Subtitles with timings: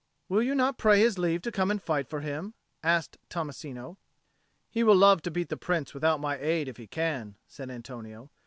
[0.29, 3.97] "Will you not pray his leave to come and fight for him?" asked Tommasino.
[4.71, 8.31] "He will love to beat the Prince without my aid, if he can," said Antonio.